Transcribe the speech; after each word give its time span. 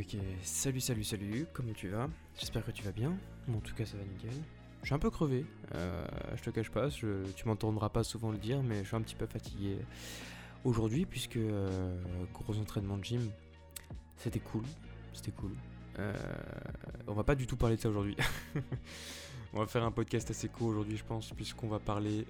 ok, 0.00 0.16
salut, 0.42 0.80
salut, 0.80 1.04
salut, 1.04 1.46
comment 1.52 1.72
tu 1.72 1.88
vas? 1.88 2.08
J'espère 2.38 2.64
que 2.64 2.70
tu 2.70 2.82
vas 2.82 2.92
bien. 2.92 3.12
En 3.52 3.58
tout 3.60 3.74
cas, 3.74 3.84
ça 3.84 3.96
va 3.96 4.04
nickel. 4.04 4.30
Je 4.82 4.86
suis 4.86 4.94
un 4.94 4.98
peu 4.98 5.10
crevé, 5.10 5.44
euh, 5.74 6.04
je 6.36 6.42
te 6.42 6.50
cache 6.50 6.70
pas, 6.70 6.88
je- 6.88 7.24
tu 7.36 7.46
m'entendras 7.46 7.88
pas 7.88 8.02
souvent 8.02 8.30
le 8.32 8.38
dire, 8.38 8.62
mais 8.62 8.82
je 8.82 8.88
suis 8.88 8.96
un 8.96 9.00
petit 9.02 9.14
peu 9.14 9.26
fatigué 9.26 9.78
aujourd'hui, 10.64 11.06
puisque 11.06 11.36
euh, 11.36 11.96
gros 12.34 12.56
entraînement 12.58 12.96
de 12.96 13.04
gym, 13.04 13.30
c'était 14.16 14.40
cool, 14.40 14.64
c'était 15.12 15.30
cool. 15.32 15.52
Euh, 15.98 16.12
on 17.06 17.12
va 17.12 17.22
pas 17.22 17.34
du 17.36 17.46
tout 17.46 17.56
parler 17.56 17.76
de 17.76 17.80
ça 17.80 17.88
aujourd'hui. 17.90 18.16
on 19.52 19.60
va 19.60 19.66
faire 19.66 19.84
un 19.84 19.92
podcast 19.92 20.30
assez 20.30 20.48
court 20.48 20.68
aujourd'hui, 20.68 20.96
je 20.96 21.04
pense, 21.04 21.30
puisqu'on 21.32 21.68
va 21.68 21.78
parler 21.78 22.26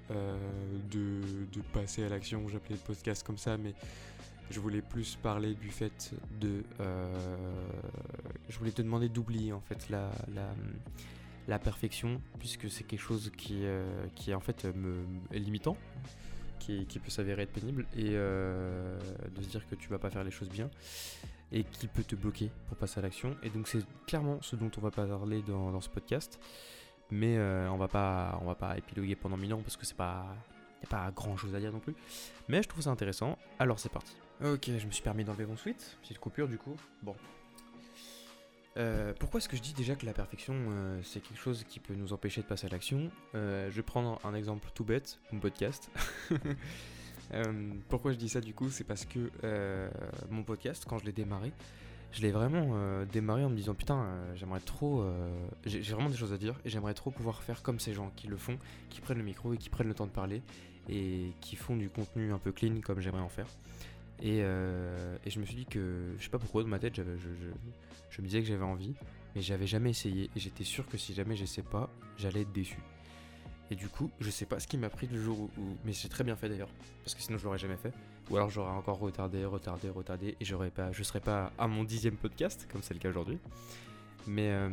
de 0.91 1.21
passer 1.73 2.03
à 2.05 2.09
l'action. 2.11 2.47
J'appelais 2.49 2.75
le 2.75 2.81
podcast 2.83 3.23
comme 3.25 3.39
ça, 3.39 3.57
mais 3.57 3.73
je 4.53 4.61
voulais 4.61 4.83
plus 4.83 5.17
parler 5.17 5.55
du 5.55 5.71
fait 5.71 6.15
de. 6.41 6.63
euh, 6.81 7.07
je 8.49 8.59
voulais 8.59 8.71
te 8.71 8.83
demander 8.83 9.09
d'oublier 9.09 9.53
en 9.53 9.61
fait 9.61 9.89
la, 9.89 10.11
la, 10.35 10.55
la 11.49 11.59
perfection, 11.59 12.21
puisque 12.39 12.71
c'est 12.71 12.85
quelque 12.85 13.01
chose 13.01 13.33
qui, 13.37 13.61
euh, 13.65 14.07
est 14.29 14.35
en 14.35 14.41
fait 14.41 14.67
est 15.33 15.39
limitant, 15.39 15.77
qui, 16.59 16.85
peut 16.85 17.11
s'avérer 17.11 17.43
être 17.43 17.53
pénible, 17.53 17.87
et 17.97 18.11
euh, 18.11 18.99
de 19.35 19.43
se 19.43 19.49
dire 19.49 19.67
que 19.69 19.75
tu 19.75 19.89
vas 19.89 19.99
pas 19.99 20.11
faire 20.11 20.23
les 20.23 20.31
choses 20.31 20.51
bien, 20.51 20.71
et 21.51 21.65
qui 21.65 21.89
peut 21.89 22.05
te 22.05 22.15
bloquer 22.15 22.51
pour 22.69 22.77
passer 22.77 23.01
à 23.01 23.03
l'action. 23.03 23.35
Et 23.43 23.51
donc 23.51 23.67
c'est 23.67 23.85
clairement 24.07 24.39
ce 24.43 24.55
dont 24.55 24.71
on 24.77 24.81
va 24.81 24.91
parler 24.91 25.43
dans, 25.43 25.73
dans 25.73 25.81
ce 25.81 25.89
podcast. 25.89 26.39
Mais 27.11 27.39
on 27.69 27.77
va 27.77 27.89
pas 27.89 28.39
on 28.41 28.47
va 28.47 28.55
pas 28.55 28.79
épiloguer 28.79 29.17
pendant 29.17 29.37
mille 29.37 29.53
ans 29.53 29.61
parce 29.61 29.77
que 29.77 29.85
c'est 29.85 29.97
pas 29.97 30.35
y 30.83 30.87
a 30.87 30.89
pas 30.89 31.11
grand 31.11 31.37
chose 31.37 31.55
à 31.55 31.61
dire 31.61 31.71
non 31.71 31.81
plus. 31.81 31.95
Mais 32.49 32.63
je 32.63 32.69
trouve 32.69 32.83
ça 32.83 32.91
intéressant. 32.91 33.37
Alors 33.59 33.79
c'est 33.79 33.93
parti. 33.93 34.17
Ok, 34.45 34.71
je 34.77 34.87
me 34.87 34.91
suis 34.91 35.05
permis 35.05 35.23
d'enlever 35.23 35.47
mon 35.47 35.57
suite. 35.57 35.97
Petite 36.03 36.19
coupure 36.19 36.49
du 36.49 36.59
coup. 36.59 36.75
Bon. 37.03 37.15
Euh, 38.77 39.13
pourquoi 39.21 39.39
est-ce 39.39 39.49
que 39.49 39.57
je 39.57 39.63
dis 39.63 39.73
déjà 39.73 39.95
que 39.95 40.05
la 40.05 40.13
perfection 40.13 40.55
euh, 40.57 41.01
c'est 41.05 41.21
quelque 41.21 41.39
chose 41.39 41.65
qui 41.69 41.79
peut 41.79 41.95
nous 41.95 42.13
empêcher 42.13 42.41
de 42.41 42.47
passer 42.47 42.67
à 42.67 42.71
l'action? 42.71 43.13
Euh, 43.37 43.71
Je 43.71 43.77
vais 43.77 43.83
prendre 43.83 44.19
un 44.25 44.35
exemple 44.35 44.69
tout 44.75 44.85
bête, 44.85 45.21
mon 45.31 45.39
podcast. 45.39 45.91
Pourquoi 47.89 48.13
je 48.13 48.17
dis 48.17 48.29
ça 48.29 48.41
du 48.41 48.53
coup? 48.53 48.69
C'est 48.69 48.85
parce 48.85 49.05
que 49.05 49.31
mon 50.29 50.43
podcast, 50.43 50.85
quand 50.89 50.99
je 50.99 51.05
l'ai 51.05 51.13
démarré, 51.13 51.53
je 52.11 52.21
l'ai 52.21 52.33
vraiment 52.33 53.05
démarré 53.07 53.45
en 53.45 53.49
me 53.49 53.57
disant 53.57 53.75
putain, 53.75 54.07
j'aimerais 54.35 54.61
trop. 54.61 55.03
j'ai 55.65 55.81
vraiment 55.95 56.11
des 56.11 56.17
choses 56.17 56.33
à 56.35 56.37
dire 56.37 56.61
et 56.67 56.69
j'aimerais 56.69 56.93
trop 56.93 57.11
pouvoir 57.11 57.43
faire 57.43 57.63
comme 57.63 57.79
ces 57.81 57.95
gens 57.95 58.11
qui 58.17 58.27
le 58.27 58.37
font, 58.37 58.59
qui 58.91 59.01
prennent 59.01 59.17
le 59.17 59.25
micro 59.25 59.55
et 59.55 59.57
qui 59.57 59.71
prennent 59.71 59.89
le 59.89 59.95
temps 59.95 60.07
de 60.07 60.11
parler 60.11 60.43
et 60.91 61.33
qui 61.41 61.57
font 61.57 61.77
du 61.77 61.89
contenu 61.89 62.33
un 62.33 62.39
peu 62.39 62.53
clean 62.53 62.81
comme 62.83 63.01
j'aimerais 63.01 63.23
en 63.23 63.31
faire. 63.31 63.47
Et, 64.23 64.39
euh, 64.43 65.17
je 65.27 65.39
me 65.41 65.45
suis 65.45 65.57
dit 65.57 65.67
que, 65.67 66.15
je 66.19 66.23
sais 66.25 66.31
pas 66.31 66.39
pourquoi, 66.39 66.63
dans 66.63 66.69
ma 66.69 66.79
tête, 66.79 66.95
je, 66.97 67.03
je, 67.03 67.29
je 68.11 68.23
me 68.23 68.27
disais 68.27 68.41
que 68.41 68.47
j'avais 68.47 68.63
envie, 68.65 68.95
mais 69.35 69.43
j'avais 69.43 69.67
jamais 69.67 69.91
essayé. 69.91 70.31
Et 70.37 70.41
j'étais 70.41 70.65
sûr 70.65 70.87
que 70.89 70.97
si 70.97 71.13
jamais 71.13 71.35
j'essaie 71.37 71.63
pas, 71.63 71.91
j'allais 72.17 72.43
être 72.43 72.53
déçu. 72.53 72.79
Et 73.71 73.75
du 73.75 73.89
coup, 73.89 74.11
je 74.21 74.31
sais 74.31 74.45
pas 74.47 74.61
ce 74.61 74.67
qui 74.69 74.77
m'a 74.79 74.91
pris 74.91 75.07
le 75.09 75.21
jour 75.21 75.41
où. 75.41 75.51
où- 75.61 75.77
mais 75.85 75.93
j'ai 75.93 76.09
très 76.09 76.25
bien 76.25 76.37
fait 76.37 76.49
d'ailleurs, 76.49 76.69
parce 77.05 77.15
que 77.15 77.23
sinon 77.23 77.39
je 77.39 77.45
l'aurais 77.45 77.59
jamais 77.59 77.77
fait. 77.77 77.93
Ou 78.31 78.37
alors 78.37 78.51
j'aurais 78.51 78.71
encore 78.73 78.99
retardé, 78.99 79.45
retardé, 79.45 79.89
retardé, 79.89 80.37
et 80.41 80.45
j'aurais 80.45 80.71
pas, 80.71 80.93
je 80.93 81.03
serais 81.03 81.21
pas 81.21 81.53
à 81.59 81.67
mon 81.67 81.83
dixième 81.83 82.17
podcast, 82.17 82.69
comme 82.71 82.83
c'est 82.83 82.95
le 82.95 83.01
cas 83.01 83.09
aujourd'hui. 83.09 83.39
Mais, 84.27 84.51
euh, 84.51 84.69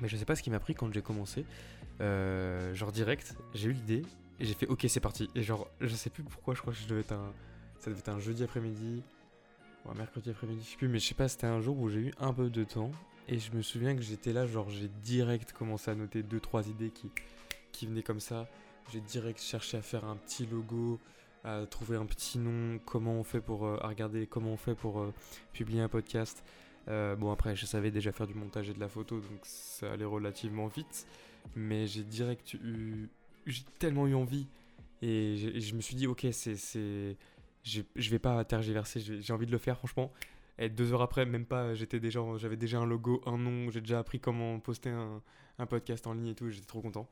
mais 0.00 0.08
je 0.08 0.16
sais 0.16 0.24
pas 0.26 0.36
ce 0.36 0.42
qui 0.42 0.50
m'a 0.50 0.60
pris 0.60 0.74
quand 0.74 0.92
j'ai 0.92 1.02
commencé. 1.02 1.44
Euh, 2.00 2.74
genre 2.74 2.92
direct, 2.92 3.34
j'ai 3.54 3.70
eu 3.70 3.72
l'idée, 3.72 4.02
et 4.40 4.44
j'ai 4.44 4.54
fait 4.54 4.66
ok, 4.68 4.84
c'est 4.88 5.00
parti. 5.00 5.28
Et 5.34 5.42
genre, 5.42 5.68
je 5.80 5.94
sais 5.94 6.10
plus 6.10 6.22
pourquoi, 6.22 6.54
je 6.54 6.60
crois 6.60 6.72
que 6.72 6.78
je 6.78 6.86
devais 6.86 7.00
être 7.00 7.12
un. 7.12 7.32
Ça 7.84 7.90
devait 7.90 8.00
être 8.00 8.08
un 8.08 8.18
jeudi 8.18 8.42
après-midi, 8.42 9.02
ou 9.84 9.90
un 9.90 9.94
mercredi 9.94 10.30
après-midi, 10.30 10.62
je 10.64 10.70
sais 10.70 10.76
plus, 10.78 10.88
mais 10.88 10.98
je 10.98 11.06
sais 11.06 11.14
pas, 11.14 11.28
c'était 11.28 11.46
un 11.46 11.60
jour 11.60 11.78
où 11.78 11.90
j'ai 11.90 11.98
eu 11.98 12.14
un 12.18 12.32
peu 12.32 12.48
de 12.48 12.64
temps. 12.64 12.90
Et 13.28 13.38
je 13.38 13.52
me 13.52 13.60
souviens 13.60 13.94
que 13.94 14.00
j'étais 14.00 14.32
là, 14.32 14.46
genre 14.46 14.70
j'ai 14.70 14.88
direct 15.02 15.52
commencé 15.52 15.90
à 15.90 15.94
noter 15.94 16.22
deux 16.22 16.40
trois 16.40 16.66
idées 16.66 16.88
qui, 16.88 17.10
qui 17.72 17.86
venaient 17.86 18.02
comme 18.02 18.20
ça. 18.20 18.48
J'ai 18.90 19.02
direct 19.02 19.38
cherché 19.38 19.76
à 19.76 19.82
faire 19.82 20.06
un 20.06 20.16
petit 20.16 20.46
logo, 20.46 20.98
à 21.44 21.66
trouver 21.66 21.98
un 21.98 22.06
petit 22.06 22.38
nom, 22.38 22.78
comment 22.86 23.20
on 23.20 23.22
fait 23.22 23.42
pour 23.42 23.66
euh, 23.66 23.76
à 23.82 23.88
regarder 23.88 24.26
comment 24.26 24.52
on 24.52 24.56
fait 24.56 24.74
pour 24.74 25.00
euh, 25.00 25.12
publier 25.52 25.82
un 25.82 25.90
podcast. 25.90 26.42
Euh, 26.88 27.16
bon 27.16 27.30
après 27.32 27.54
je 27.54 27.66
savais 27.66 27.90
déjà 27.90 28.12
faire 28.12 28.26
du 28.26 28.34
montage 28.34 28.70
et 28.70 28.72
de 28.72 28.80
la 28.80 28.88
photo 28.88 29.20
donc 29.20 29.40
ça 29.42 29.92
allait 29.92 30.06
relativement 30.06 30.68
vite, 30.68 31.06
mais 31.54 31.86
j'ai 31.86 32.02
direct 32.02 32.54
eu, 32.54 33.10
j'ai 33.44 33.64
tellement 33.78 34.06
eu 34.06 34.14
envie 34.14 34.46
et, 35.02 35.36
je 35.60 35.74
me 35.74 35.82
suis 35.82 35.96
dit 35.96 36.06
ok 36.06 36.26
c'est 36.32 37.16
je 37.64 38.10
vais 38.10 38.18
pas 38.18 38.44
tergiverser, 38.44 39.00
j'ai 39.00 39.32
envie 39.32 39.46
de 39.46 39.52
le 39.52 39.58
faire 39.58 39.78
franchement. 39.78 40.12
Et 40.58 40.68
deux 40.68 40.92
heures 40.92 41.02
après, 41.02 41.26
même 41.26 41.46
pas, 41.46 41.74
j'étais 41.74 41.98
déjà, 41.98 42.20
j'avais 42.36 42.56
déjà 42.56 42.78
un 42.78 42.86
logo, 42.86 43.20
un 43.26 43.36
nom, 43.38 43.70
j'ai 43.70 43.80
déjà 43.80 43.98
appris 43.98 44.20
comment 44.20 44.60
poster 44.60 44.90
un, 44.90 45.66
podcast 45.66 46.06
en 46.06 46.14
ligne 46.14 46.28
et 46.28 46.34
tout, 46.34 46.50
j'étais 46.50 46.66
trop 46.66 46.80
content. 46.80 47.08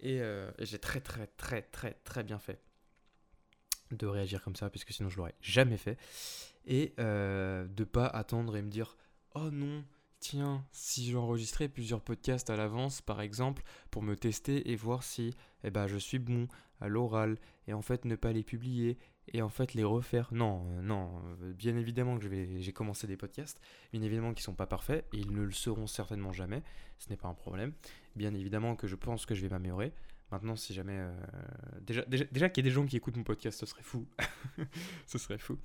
Et, 0.00 0.20
euh, 0.20 0.50
et 0.58 0.66
j'ai 0.66 0.78
très 0.78 1.00
très 1.00 1.26
très 1.26 1.62
très 1.62 1.94
très 2.04 2.22
bien 2.22 2.38
fait 2.38 2.60
de 3.90 4.06
réagir 4.06 4.42
comme 4.42 4.56
ça, 4.56 4.68
puisque 4.70 4.92
sinon 4.92 5.08
je 5.08 5.16
l'aurais 5.16 5.34
jamais 5.40 5.78
fait. 5.78 5.98
Et 6.66 6.94
euh, 6.98 7.66
de 7.66 7.84
pas 7.84 8.06
attendre 8.06 8.56
et 8.56 8.62
me 8.62 8.68
dire 8.68 8.96
oh 9.34 9.50
non, 9.50 9.84
tiens, 10.20 10.64
si 10.72 11.10
j'enregistrais 11.10 11.68
plusieurs 11.68 12.00
podcasts 12.00 12.50
à 12.50 12.56
l'avance, 12.56 13.00
par 13.00 13.20
exemple, 13.20 13.62
pour 13.90 14.02
me 14.02 14.16
tester 14.16 14.70
et 14.70 14.76
voir 14.76 15.02
si 15.02 15.34
eh 15.64 15.70
ben, 15.70 15.86
je 15.86 15.96
suis 15.96 16.18
bon 16.18 16.48
à 16.80 16.88
l'oral, 16.88 17.38
et 17.66 17.72
en 17.72 17.82
fait 17.82 18.04
ne 18.04 18.14
pas 18.14 18.32
les 18.32 18.44
publier, 18.44 18.98
et 19.32 19.42
en 19.42 19.48
fait 19.48 19.74
les 19.74 19.84
refaire. 19.84 20.28
Non, 20.32 20.64
euh, 20.68 20.82
non, 20.82 21.10
euh, 21.42 21.52
bien 21.52 21.76
évidemment 21.76 22.18
que 22.18 22.28
j'ai 22.28 22.72
commencé 22.72 23.06
des 23.06 23.16
podcasts, 23.16 23.60
bien 23.92 24.02
évidemment 24.02 24.32
qu'ils 24.32 24.44
sont 24.44 24.54
pas 24.54 24.66
parfaits, 24.66 25.06
et 25.12 25.18
ils 25.18 25.32
ne 25.32 25.42
le 25.42 25.52
seront 25.52 25.86
certainement 25.86 26.32
jamais, 26.32 26.62
ce 26.98 27.10
n'est 27.10 27.16
pas 27.16 27.28
un 27.28 27.34
problème. 27.34 27.72
Bien 28.16 28.34
évidemment 28.34 28.76
que 28.76 28.86
je 28.86 28.96
pense 28.96 29.26
que 29.26 29.34
je 29.34 29.42
vais 29.42 29.48
m'améliorer. 29.48 29.92
Maintenant, 30.30 30.56
si 30.56 30.74
jamais. 30.74 30.96
euh, 30.98 31.12
déjà, 31.80 32.02
déjà, 32.02 32.24
déjà 32.30 32.48
qu'il 32.50 32.64
y 32.64 32.66
ait 32.66 32.70
des 32.70 32.74
gens 32.74 32.84
qui 32.84 32.96
écoutent 32.96 33.16
mon 33.16 33.24
podcast, 33.24 33.58
ce 33.58 33.66
serait 33.66 33.82
fou. 33.82 34.06
ce 35.06 35.18
serait 35.18 35.38
fou. 35.38 35.58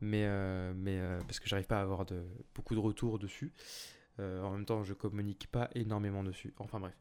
Mais, 0.00 0.24
euh, 0.24 0.72
mais 0.74 0.98
euh, 0.98 1.18
parce 1.20 1.40
que 1.40 1.48
j'arrive 1.48 1.66
pas 1.66 1.78
à 1.78 1.82
avoir 1.82 2.06
de, 2.06 2.24
beaucoup 2.54 2.74
de 2.74 2.80
retours 2.80 3.18
dessus. 3.18 3.52
Euh, 4.18 4.42
en 4.42 4.52
même 4.52 4.64
temps, 4.64 4.82
je 4.82 4.94
communique 4.94 5.48
pas 5.50 5.70
énormément 5.74 6.24
dessus. 6.24 6.54
Enfin 6.58 6.80
bref. 6.80 6.96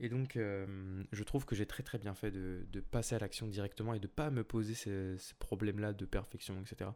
Et 0.00 0.08
donc, 0.08 0.36
je 0.36 1.22
trouve 1.22 1.44
que 1.44 1.54
j'ai 1.54 1.66
très 1.66 1.84
très 1.84 1.96
bien 1.96 2.12
fait 2.14 2.32
de, 2.32 2.66
de 2.72 2.80
passer 2.80 3.14
à 3.14 3.20
l'action 3.20 3.46
directement 3.46 3.94
et 3.94 4.00
de 4.00 4.08
pas 4.08 4.30
me 4.30 4.42
poser 4.42 4.74
ces, 4.74 5.16
ces 5.16 5.34
problèmes-là 5.34 5.92
de 5.92 6.04
perfection, 6.04 6.60
etc. 6.60 6.90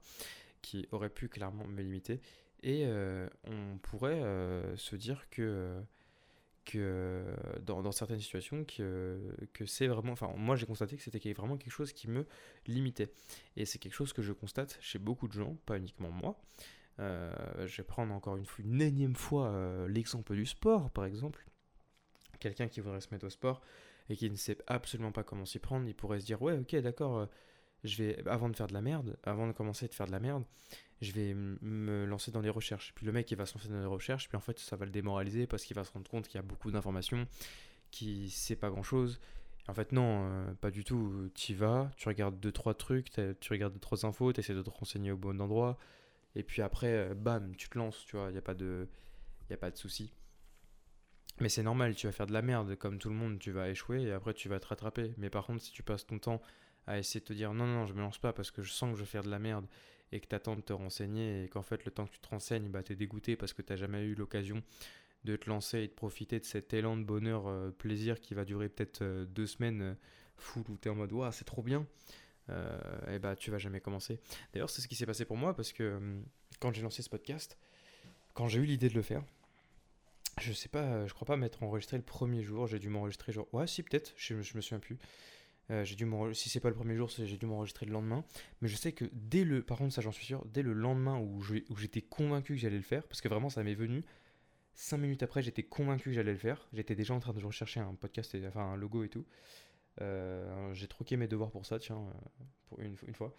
qui 0.60 0.88
auraient 0.90 1.10
pu 1.10 1.28
clairement 1.28 1.64
me 1.68 1.82
limiter. 1.82 2.20
Et 2.64 2.84
on 3.44 3.78
pourrait 3.78 4.22
se 4.76 4.96
dire 4.96 5.30
que, 5.30 5.80
que 6.66 6.78
euh, 6.78 7.34
dans, 7.64 7.92
certaines 7.92 8.20
situations, 8.20 8.64
que, 8.64 9.18
que 9.54 9.64
c'est 9.64 9.86
vraiment. 9.86 10.12
Enfin, 10.12 10.30
moi 10.36 10.56
j'ai 10.56 10.66
constaté 10.66 10.96
que 10.96 11.02
c'était 11.02 11.32
vraiment 11.32 11.56
quelque 11.56 11.72
chose 11.72 11.92
qui 11.92 12.08
me 12.08 12.26
limitait. 12.66 13.10
Et 13.56 13.64
c'est 13.64 13.78
quelque 13.78 13.94
chose 13.94 14.12
que 14.12 14.20
je 14.20 14.32
constate 14.32 14.76
chez 14.82 14.98
beaucoup 14.98 15.28
de 15.28 15.32
gens, 15.32 15.56
pas 15.64 15.78
uniquement 15.78 16.10
moi. 16.10 16.38
Euh, 16.98 17.32
je 17.66 17.76
vais 17.78 17.84
prendre 17.84 18.12
encore 18.12 18.36
une, 18.36 18.46
une 18.58 18.82
énième 18.82 19.14
fois 19.14 19.48
euh, 19.48 19.88
l'exemple 19.88 20.34
du 20.34 20.44
sport, 20.44 20.90
par 20.90 21.04
exemple. 21.06 21.46
Quelqu'un 22.40 22.68
qui 22.68 22.80
voudrait 22.80 23.00
se 23.00 23.08
mettre 23.12 23.26
au 23.26 23.30
sport 23.30 23.62
et 24.08 24.16
qui 24.16 24.28
ne 24.28 24.36
sait 24.36 24.58
absolument 24.66 25.12
pas 25.12 25.22
comment 25.22 25.46
s'y 25.46 25.58
prendre, 25.58 25.86
il 25.88 25.94
pourrait 25.94 26.20
se 26.20 26.26
dire 26.26 26.42
ouais 26.42 26.58
ok 26.58 26.76
d'accord, 26.76 27.28
je 27.86 28.02
vais 28.02 28.28
avant 28.28 28.48
de 28.48 28.56
faire 28.56 28.66
de 28.66 28.74
la 28.74 28.82
merde, 28.82 29.16
avant 29.22 29.46
de 29.46 29.52
commencer 29.52 29.88
de 29.88 29.94
faire 29.94 30.06
de 30.06 30.12
la 30.12 30.20
merde, 30.20 30.44
je 31.00 31.12
vais 31.12 31.34
me 31.34 32.04
lancer 32.06 32.30
dans 32.30 32.40
les 32.40 32.50
recherches. 32.50 32.92
Puis 32.94 33.06
le 33.06 33.12
mec 33.12 33.30
il 33.30 33.36
va 33.36 33.46
se 33.46 33.54
lancer 33.54 33.68
dans 33.68 33.80
les 33.80 33.86
recherches, 33.86 34.28
puis 34.28 34.36
en 34.36 34.40
fait 34.40 34.58
ça 34.58 34.76
va 34.76 34.84
le 34.84 34.90
démoraliser 34.90 35.46
parce 35.46 35.64
qu'il 35.64 35.76
va 35.76 35.84
se 35.84 35.92
rendre 35.92 36.08
compte 36.08 36.26
qu'il 36.28 36.36
y 36.36 36.38
a 36.38 36.42
beaucoup 36.42 36.70
d'informations, 36.70 37.26
qu'il 37.90 38.30
sait 38.30 38.56
pas 38.56 38.70
grand 38.70 38.82
chose. 38.82 39.20
En 39.68 39.74
fait 39.74 39.92
non, 39.92 40.28
euh, 40.30 40.54
pas 40.54 40.70
du 40.70 40.84
tout. 40.84 41.30
Tu 41.34 41.54
vas, 41.54 41.90
tu 41.96 42.08
regardes 42.08 42.38
deux 42.40 42.52
trois 42.52 42.74
trucs, 42.74 43.10
tu 43.10 43.52
regardes 43.52 43.72
deux 43.74 43.80
trois 43.80 44.06
infos, 44.06 44.32
tu 44.32 44.40
essaies 44.40 44.54
de 44.54 44.62
te 44.62 44.70
renseigner 44.70 45.12
au 45.12 45.16
bon 45.16 45.40
endroit, 45.40 45.76
et 46.34 46.42
puis 46.42 46.62
après 46.62 47.10
euh, 47.10 47.14
bam, 47.14 47.54
tu 47.56 47.68
te 47.68 47.78
lances, 47.78 48.04
tu 48.06 48.16
vois, 48.16 48.28
il 48.30 48.34
y 48.34 48.38
a 48.38 48.42
pas 48.42 48.54
de 48.54 48.88
y 49.50 49.54
a 49.54 49.56
pas 49.56 49.70
de 49.70 49.76
souci. 49.76 50.12
Mais 51.40 51.48
c'est 51.50 51.62
normal, 51.62 51.94
tu 51.94 52.06
vas 52.06 52.12
faire 52.12 52.26
de 52.26 52.32
la 52.32 52.42
merde 52.42 52.76
comme 52.76 52.98
tout 52.98 53.10
le 53.10 53.14
monde, 53.14 53.38
tu 53.38 53.50
vas 53.50 53.68
échouer 53.68 54.02
et 54.02 54.12
après 54.12 54.32
tu 54.32 54.48
vas 54.48 54.58
te 54.58 54.66
rattraper. 54.68 55.12
Mais 55.18 55.28
par 55.28 55.44
contre, 55.46 55.62
si 55.62 55.72
tu 55.72 55.82
passes 55.82 56.06
ton 56.06 56.18
temps 56.18 56.40
à 56.86 56.98
essayer 56.98 57.20
de 57.20 57.24
te 57.24 57.32
dire 57.32 57.52
non, 57.52 57.66
non, 57.66 57.86
je 57.86 57.94
me 57.94 58.00
lance 58.00 58.18
pas 58.18 58.32
parce 58.32 58.50
que 58.50 58.62
je 58.62 58.72
sens 58.72 58.92
que 58.92 58.96
je 58.98 59.02
vais 59.02 59.08
faire 59.08 59.24
de 59.24 59.30
la 59.30 59.38
merde 59.38 59.66
et 60.12 60.20
que 60.20 60.26
tu 60.26 60.34
attends 60.34 60.56
de 60.56 60.60
te 60.60 60.72
renseigner 60.72 61.44
et 61.44 61.48
qu'en 61.48 61.62
fait 61.62 61.84
le 61.84 61.90
temps 61.90 62.06
que 62.06 62.12
tu 62.12 62.20
te 62.20 62.28
renseignes, 62.28 62.68
bah, 62.68 62.82
tu 62.82 62.92
es 62.92 62.96
dégoûté 62.96 63.36
parce 63.36 63.52
que 63.52 63.62
tu 63.62 63.76
jamais 63.76 64.04
eu 64.04 64.14
l'occasion 64.14 64.62
de 65.24 65.34
te 65.36 65.48
lancer 65.48 65.80
et 65.80 65.88
de 65.88 65.92
profiter 65.92 66.38
de 66.38 66.44
cet 66.44 66.72
élan 66.72 66.96
de 66.96 67.02
bonheur, 67.02 67.48
euh, 67.48 67.70
plaisir 67.70 68.20
qui 68.20 68.34
va 68.34 68.44
durer 68.44 68.68
peut-être 68.68 69.02
euh, 69.02 69.24
deux 69.24 69.46
semaines 69.46 69.82
euh, 69.82 69.94
full 70.36 70.62
où 70.68 70.78
tu 70.78 70.88
es 70.88 70.90
en 70.90 70.94
mode 70.94 71.12
waouh, 71.12 71.32
c'est 71.32 71.44
trop 71.44 71.62
bien. 71.62 71.86
Euh, 72.48 72.78
et 73.12 73.18
bah 73.18 73.34
tu 73.34 73.50
vas 73.50 73.58
jamais 73.58 73.80
commencer. 73.80 74.20
D'ailleurs, 74.52 74.70
c'est 74.70 74.80
ce 74.80 74.86
qui 74.86 74.94
s'est 74.94 75.06
passé 75.06 75.24
pour 75.24 75.36
moi 75.36 75.54
parce 75.54 75.72
que 75.72 76.00
quand 76.60 76.72
j'ai 76.72 76.82
lancé 76.82 77.02
ce 77.02 77.10
podcast, 77.10 77.58
quand 78.34 78.46
j'ai 78.46 78.60
eu 78.60 78.64
l'idée 78.64 78.88
de 78.88 78.94
le 78.94 79.02
faire, 79.02 79.24
je 80.40 80.52
sais 80.52 80.68
pas, 80.68 81.06
je 81.06 81.14
crois 81.14 81.26
pas 81.26 81.36
m'être 81.36 81.64
enregistré 81.64 81.96
le 81.96 82.04
premier 82.04 82.42
jour. 82.42 82.68
J'ai 82.68 82.78
dû 82.78 82.88
m'enregistrer 82.88 83.32
genre. 83.32 83.52
Ouais, 83.52 83.66
si, 83.66 83.82
peut-être, 83.82 84.12
je, 84.16 84.40
je 84.42 84.56
me 84.56 84.60
souviens 84.60 84.78
plus. 84.78 84.98
Euh, 85.70 85.84
j'ai 85.84 85.96
dû 85.96 86.06
si 86.32 86.48
c'est 86.48 86.60
pas 86.60 86.68
le 86.68 86.74
premier 86.74 86.94
jour, 86.96 87.08
j'ai 87.08 87.36
dû 87.36 87.46
m'enregistrer 87.46 87.86
le 87.86 87.92
lendemain. 87.92 88.24
Mais 88.60 88.68
je 88.68 88.76
sais 88.76 88.92
que 88.92 89.04
dès 89.12 89.44
le, 89.44 89.62
par 89.62 89.78
contre 89.78 89.92
ça 89.92 90.00
j'en 90.00 90.12
suis 90.12 90.24
sûr, 90.24 90.44
dès 90.46 90.62
le 90.62 90.72
lendemain 90.72 91.18
où 91.18 91.42
j'étais 91.42 92.02
convaincu 92.02 92.54
que 92.54 92.60
j'allais 92.60 92.76
le 92.76 92.82
faire, 92.82 93.06
parce 93.08 93.20
que 93.20 93.28
vraiment 93.28 93.50
ça 93.50 93.62
m'est 93.62 93.74
venu, 93.74 94.04
cinq 94.74 94.98
minutes 94.98 95.22
après 95.22 95.42
j'étais 95.42 95.64
convaincu 95.64 96.10
que 96.10 96.12
j'allais 96.12 96.32
le 96.32 96.38
faire. 96.38 96.68
J'étais 96.72 96.94
déjà 96.94 97.14
en 97.14 97.20
train 97.20 97.32
de 97.32 97.44
rechercher 97.44 97.80
un 97.80 97.94
podcast, 97.94 98.36
enfin 98.46 98.72
un 98.72 98.76
logo 98.76 99.02
et 99.02 99.08
tout. 99.08 99.26
Euh, 100.02 100.72
j'ai 100.74 100.88
troqué 100.88 101.16
mes 101.16 101.26
devoirs 101.26 101.50
pour 101.50 101.64
ça, 101.66 101.78
tiens, 101.78 101.96
euh, 101.96 102.44
pour 102.66 102.80
une, 102.80 102.96
fois. 103.14 103.34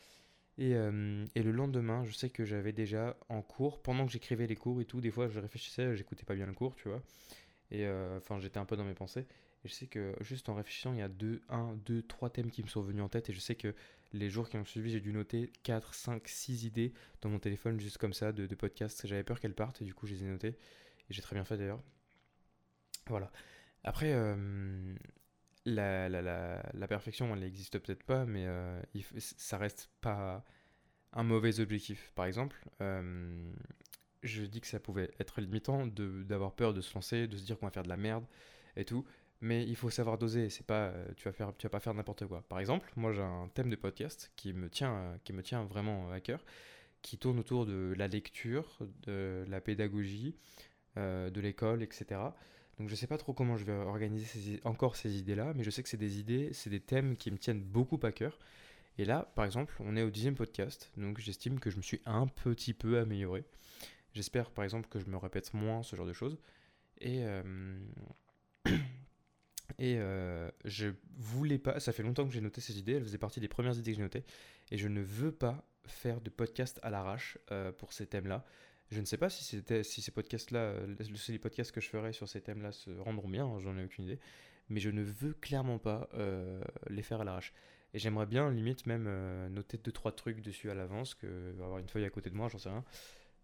Et, 0.58 0.72
et, 0.72 1.44
le 1.44 1.52
lendemain, 1.52 2.04
je 2.04 2.12
sais 2.12 2.30
que 2.30 2.44
j'avais 2.44 2.74
déjà 2.74 3.16
en 3.30 3.42
cours, 3.44 3.82
pendant 3.82 4.06
que 4.06 4.12
j'écrivais 4.12 4.48
les 4.48 4.56
cours 4.56 4.82
et 4.82 4.86
tout, 4.86 5.02
des 5.02 5.12
fois 5.12 5.30
je 5.30 5.40
réfléchissais, 5.40 5.96
j'écoutais 5.96 6.26
pas 6.26 6.34
bien 6.36 6.48
le 6.48 6.54
cours, 6.54 6.76
tu 6.76 6.90
vois. 6.90 7.02
Et 7.72 7.88
enfin, 8.18 8.40
j'étais 8.40 8.58
un 8.58 8.66
peu 8.66 8.76
dans 8.76 8.86
mes 8.86 8.96
pensées. 8.96 9.28
Et 9.64 9.70
je 9.70 9.74
sais 9.74 9.88
que 9.88 10.16
juste 10.22 10.50
en 10.50 10.56
réfléchissant, 10.56 10.94
il 10.94 11.00
y 11.00 11.02
a 11.02 11.08
deux, 11.08 11.42
un, 11.50 11.76
deux, 11.86 12.04
trois 12.04 12.30
thèmes 12.30 12.52
qui 12.52 12.64
me 12.64 12.68
sont 12.68 12.82
venus 12.82 13.04
en 13.04 13.10
tête. 13.10 13.30
Et 13.30 13.34
je 13.34 13.40
sais 13.40 13.56
que 13.56 13.74
les 14.14 14.30
jours 14.30 14.50
qui 14.50 14.58
ont 14.58 14.66
suivi, 14.66 14.92
j'ai 14.92 15.02
dû 15.02 15.12
noter 15.12 15.52
4, 15.64 15.94
5, 15.94 16.28
6 16.28 16.66
idées 16.66 16.94
dans 17.22 17.30
mon 17.30 17.40
téléphone, 17.40 17.80
juste 17.80 17.98
comme 17.98 18.14
ça, 18.14 18.32
de, 18.32 18.46
de 18.46 18.56
podcasts. 18.56 19.06
J'avais 19.08 19.24
peur 19.24 19.40
qu'elles 19.40 19.56
partent 19.56 19.82
et 19.82 19.86
du 19.86 19.94
coup, 19.94 20.08
je 20.08 20.14
les 20.14 20.24
ai 20.24 20.28
notées. 20.28 20.58
Et 21.10 21.14
j'ai 21.14 21.22
très 21.22 21.36
bien 21.36 21.44
fait 21.44 21.58
d'ailleurs. 21.58 21.82
Voilà. 23.08 23.32
Après, 23.84 24.12
euh, 24.14 24.96
la, 25.66 26.10
la, 26.10 26.22
la, 26.22 26.70
la, 26.74 26.88
perfection, 26.88 27.34
elle 27.34 27.40
n'existe 27.40 27.80
peut-être 27.80 28.04
pas, 28.04 28.26
mais 28.26 28.46
euh, 28.46 28.82
il, 28.94 29.04
ça 29.20 29.58
reste 29.58 29.90
pas 30.02 30.44
un 31.14 31.24
mauvais 31.24 31.60
objectif. 31.60 32.12
Par 32.16 32.26
exemple, 32.26 32.58
euh, 32.82 33.52
je 34.24 34.44
dis 34.44 34.62
que 34.62 34.68
ça 34.68 34.80
pouvait 34.80 35.12
être 35.20 35.42
limitant 35.42 35.88
d'avoir 35.88 36.54
peur 36.54 36.74
de 36.74 36.82
se 36.82 36.94
lancer, 36.94 37.28
de 37.28 37.38
se 37.38 37.46
dire 37.46 37.58
qu'on 37.58 37.66
va 37.66 37.72
faire 37.72 37.84
de 37.84 37.90
la 37.90 37.98
merde 37.98 38.26
et 38.76 38.86
tout 38.86 39.06
mais 39.42 39.64
il 39.64 39.76
faut 39.76 39.90
savoir 39.90 40.18
doser. 40.18 40.50
C'est 40.50 40.66
pas, 40.66 40.88
euh, 40.88 41.08
tu 41.16 41.26
vas 41.26 41.32
faire, 41.32 41.54
tu 41.58 41.66
vas 41.66 41.70
pas 41.70 41.80
faire 41.80 41.94
n'importe 41.94 42.26
quoi. 42.26 42.42
Par 42.50 42.60
exemple, 42.60 42.92
moi 42.96 43.12
j'ai 43.12 43.22
un 43.22 43.50
thème 43.54 43.70
de 43.70 43.76
podcast 43.76 44.32
qui 44.36 44.54
me 44.54 44.70
tient, 44.70 44.96
euh, 44.96 45.18
qui 45.24 45.34
me 45.34 45.44
tient 45.44 45.64
vraiment 45.64 46.12
à 46.12 46.20
cœur, 46.20 46.44
qui 47.02 47.18
tourne 47.18 47.40
autour 47.40 47.66
de 47.66 47.94
la 47.98 48.08
lecture, 48.08 48.80
de 49.04 49.46
la 49.48 49.62
pédagogie, 49.62 50.36
euh, 50.98 51.30
de 51.30 51.42
l'école, 51.42 51.84
etc. 51.84 52.22
Donc 52.80 52.90
je 52.90 52.96
sais 52.96 53.08
pas 53.08 53.18
trop 53.18 53.34
comment 53.34 53.58
je 53.58 53.66
vais 53.66 53.74
organiser 53.74 54.60
encore 54.64 54.96
ces 54.96 55.18
idées-là, 55.18 55.54
mais 55.56 55.64
je 55.64 55.70
sais 55.70 55.84
que 55.84 55.90
c'est 55.90 55.98
des 55.98 56.20
idées, 56.20 56.52
c'est 56.54 56.70
des 56.70 56.80
thèmes 56.80 57.16
qui 57.18 57.32
me 57.32 57.38
tiennent 57.38 57.64
beaucoup 57.64 58.00
à 58.04 58.12
cœur. 58.12 58.40
Et 59.00 59.06
là, 59.06 59.32
par 59.36 59.46
exemple, 59.46 59.76
on 59.80 59.96
est 59.96 60.02
au 60.02 60.10
dixième 60.10 60.36
podcast, 60.36 60.92
donc 60.98 61.20
j'estime 61.20 61.60
que 61.60 61.70
je 61.70 61.78
me 61.78 61.82
suis 61.84 62.02
un 62.06 62.28
petit 62.28 62.74
peu 62.74 63.00
amélioré. 63.00 63.46
J'espère, 64.14 64.50
par 64.50 64.64
exemple, 64.64 64.88
que 64.90 65.00
je 65.00 65.06
me 65.06 65.18
répète 65.18 65.54
moins 65.54 65.84
ce 65.84 65.96
genre 65.96 66.08
de 66.08 66.14
choses. 66.14 66.40
Et 67.00 67.24
Et 69.80 69.98
euh, 70.00 70.50
je 70.66 70.88
voulais 71.18 71.60
pas, 71.60 71.80
ça 71.80 71.92
fait 71.92 72.04
longtemps 72.04 72.26
que 72.26 72.34
j'ai 72.34 72.42
noté 72.42 72.62
ces 72.62 72.80
idées, 72.80 72.94
elles 72.94 73.04
faisaient 73.04 73.20
partie 73.20 73.40
des 73.40 73.48
premières 73.48 73.78
idées 73.78 73.92
que 73.92 73.98
j'ai 73.98 74.04
notées, 74.04 74.24
et 74.72 74.78
je 74.78 74.88
ne 74.88 75.02
veux 75.02 75.32
pas 75.32 75.68
faire 75.86 76.20
de 76.20 76.30
podcast 76.30 76.80
à 76.82 76.90
l'arrache 76.90 77.38
euh, 77.52 77.72
pour 77.72 77.94
ces 77.94 78.08
thèmes-là. 78.08 78.44
Je 78.90 79.00
ne 79.00 79.06
sais 79.06 79.18
pas 79.18 79.30
si, 79.30 79.44
ces 79.44 80.12
podcasts-là, 80.12 80.60
euh, 80.60 80.96
les 81.28 81.40
podcasts 81.40 81.72
que 81.72 81.82
je 81.82 81.90
ferai 81.90 82.14
sur 82.14 82.28
ces 82.28 82.42
thèmes-là 82.42 82.72
se 82.72 82.90
rendront 82.92 83.30
bien, 83.30 83.46
hein, 83.46 83.60
j'en 83.60 83.78
ai 83.78 83.84
aucune 83.84 84.06
idée, 84.06 84.20
mais 84.70 84.80
je 84.80 84.90
ne 84.90 85.04
veux 85.04 85.34
clairement 85.34 85.78
pas 85.78 86.10
les 86.90 87.04
faire 87.04 87.22
à 87.22 87.24
l'arrache. 87.24 87.54
Et 87.94 88.00
j'aimerais 88.00 88.26
bien, 88.26 88.52
limite, 88.52 88.86
même 88.86 89.08
noter 89.50 89.78
2-3 89.78 90.14
trucs 90.16 90.42
dessus 90.42 90.70
à 90.72 90.74
l'avance, 90.74 91.16
que 91.16 91.54
avoir 91.62 91.78
une 91.78 91.88
feuille 91.88 92.06
à 92.06 92.10
côté 92.10 92.30
de 92.30 92.36
moi, 92.36 92.50
j'en 92.50 92.58
sais 92.58 92.70
rien, 92.70 92.84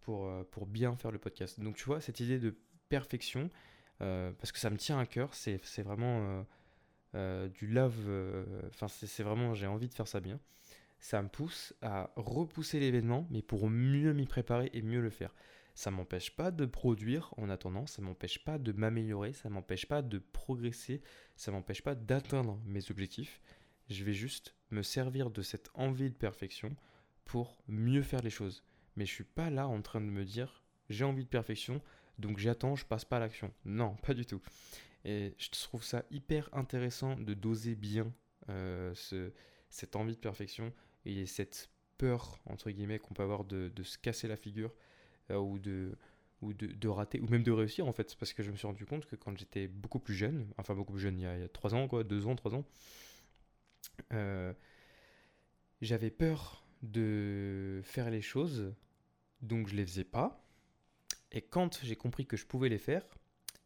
pour, 0.02 0.30
pour 0.52 0.66
bien 0.66 0.96
faire 0.96 1.12
le 1.12 1.20
podcast. 1.20 1.60
Donc 1.60 1.76
tu 1.76 1.86
vois, 1.86 2.02
cette 2.02 2.20
idée 2.20 2.40
de 2.40 2.58
perfection, 2.90 3.46
euh, 3.46 3.50
parce 4.00 4.52
que 4.52 4.60
ça 4.60 4.70
me 4.70 4.78
tient 4.78 5.00
à 5.00 5.06
cœur. 5.06 5.34
C'est 5.34 5.82
vraiment 5.84 6.20
euh, 6.22 6.44
euh, 7.16 7.48
du 7.50 7.68
love. 7.68 8.00
Enfin, 8.70 8.88
c'est 8.88 9.24
vraiment, 9.24 9.54
j'ai 9.54 9.68
envie 9.68 9.88
de 9.88 9.94
faire 9.94 10.08
ça 10.08 10.20
bien. 10.20 10.40
Ça 11.00 11.22
me 11.22 11.28
pousse 11.28 11.74
à 11.82 12.12
repousser 12.16 12.80
l'événement, 12.80 13.28
mais 13.30 13.42
pour 13.42 13.70
mieux 13.70 14.14
m'y 14.14 14.26
préparer 14.26 14.70
et 14.74 14.82
mieux 14.82 15.02
le 15.02 15.10
faire. 15.10 15.34
Ça 15.76 15.92
m'empêche 15.92 16.36
pas 16.36 16.52
de 16.52 16.66
produire 16.66 17.34
en 17.38 17.50
attendant, 17.50 17.88
ça 17.88 18.02
m'empêche 18.02 18.44
pas 18.44 18.60
de 18.60 18.72
m'améliorer, 18.72 19.34
ça 19.34 19.50
m'empêche 19.50 19.88
pas 19.88 20.04
de 20.04 20.20
progresser, 20.20 21.02
ça 21.36 21.52
m'empêche 21.52 21.82
pas 21.82 21.96
d'atteindre 21.96 22.60
mes 22.66 22.92
objectifs. 22.92 23.42
Je 23.90 24.04
vais 24.04 24.14
juste 24.14 24.56
me 24.70 24.84
servir 24.84 25.32
de 25.32 25.42
cette 25.42 25.70
envie 25.74 26.12
de 26.12 26.16
perfection 26.16 26.76
pour 27.26 27.58
mieux 27.68 28.04
faire 28.04 28.22
les 28.22 28.30
choses. 28.30 28.64
Mais 28.96 29.06
je 29.06 29.12
suis 29.12 29.24
pas 29.24 29.50
là 29.50 29.68
en 29.68 29.82
train 29.82 30.00
de 30.00 30.06
me 30.06 30.24
dire 30.24 30.64
j'ai 30.90 31.06
envie 31.06 31.24
de 31.24 31.30
perfection, 31.30 31.82
donc 32.20 32.38
j'attends, 32.38 32.76
je 32.76 32.86
passe 32.86 33.06
pas 33.06 33.18
à 33.18 33.20
l'action. 33.20 33.52
Non, 33.66 33.96
pas 34.06 34.14
du 34.14 34.26
tout. 34.26 34.42
Et 35.06 35.36
je 35.38 35.50
trouve 35.50 35.84
ça 35.84 36.04
hyper 36.12 36.50
intéressant 36.54 37.16
de 37.16 37.34
doser 37.34 37.76
bien 37.76 38.12
euh, 38.50 38.94
ce, 38.96 39.32
cette 39.70 39.96
envie 39.96 40.16
de 40.16 40.20
perfection 40.20 40.72
et 41.06 41.26
cette 41.26 41.70
peur, 41.98 42.40
entre 42.46 42.72
guillemets, 42.72 43.00
qu'on 43.00 43.14
peut 43.14 43.24
avoir 43.24 43.44
de, 43.44 43.72
se 43.84 43.98
casser 43.98 44.28
la 44.28 44.38
figure 44.38 44.74
euh, 45.32 45.38
ou, 45.38 45.60
de, 45.60 45.98
ou 46.42 46.54
de, 46.54 46.88
rater, 46.88 47.20
ou 47.20 47.28
même 47.28 47.44
de 47.44 47.52
réussir 47.52 47.88
en 47.88 47.92
fait. 47.92 48.16
Parce 48.16 48.34
que 48.34 48.44
je 48.44 48.52
me 48.52 48.56
suis 48.56 48.68
rendu 48.68 48.86
compte 48.86 49.06
que 49.06 49.16
quand 49.16 49.38
j'étais 49.38 49.68
beaucoup 49.68 50.00
plus 50.00 50.16
jeune, 50.16 50.48
enfin 50.58 50.74
beaucoup 50.74 50.94
plus 50.94 51.02
jeune, 51.02 51.20
il 51.20 51.24
y 51.24 51.26
a, 51.26 51.48
3 51.50 51.76
ans, 51.76 51.88
quoi, 51.88 52.04
2 52.04 52.28
ans, 52.28 52.36
3 52.36 52.56
ans, 52.56 52.66
euh, 54.14 54.54
j'avais 55.82 56.12
peur 56.12 56.66
de 56.82 57.82
faire 57.84 58.10
les 58.10 58.22
choses, 58.22 58.74
donc 59.42 59.68
je 59.68 59.76
les 59.76 59.86
faisais 59.86 60.04
pas. 60.04 60.43
Et 61.34 61.42
quand 61.42 61.80
j'ai 61.84 61.96
compris 61.96 62.26
que 62.26 62.38
je 62.38 62.46
pouvais 62.46 62.70
les 62.70 62.78
faire, 62.78 63.04